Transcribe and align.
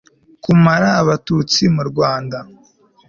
kumara 0.43 0.89
abatutsi 1.01 1.63
mu 1.75 1.83
rwanda 1.89 2.37